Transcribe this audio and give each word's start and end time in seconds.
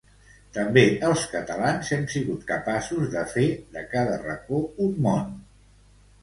També 0.53 0.81
els 1.09 1.25
catalans 1.33 1.91
hem 1.97 2.07
sigut 2.13 2.47
capaços 2.53 3.11
de 3.17 3.23
fer 3.35 3.45
de 3.77 3.85
cada 3.93 4.17
racó 4.25 4.63
un 4.87 4.97
món. 5.09 5.31